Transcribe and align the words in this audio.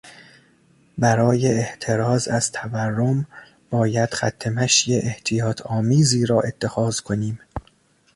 برای 0.97 1.47
احتراز 1.47 2.27
از 2.27 2.51
تورم 2.51 3.25
باید 3.69 4.13
خطمشی 4.13 4.95
احتیاط 4.95 5.61
آمیزی 5.61 6.25
را 6.25 6.41
اتخاذ 6.41 6.99
کنیم. 6.99 7.39